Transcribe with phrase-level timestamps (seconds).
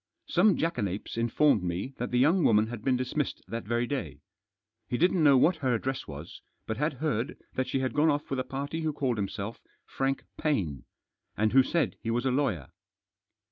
[0.25, 4.19] Some jackanapes informed me that the young woman had been dismissed that very day.
[4.89, 8.27] He didn't know what her address was, but had heard that she had gone off
[8.31, 10.85] with a party who called himself Frank Paine,
[11.37, 12.69] and who said he was a lawyer.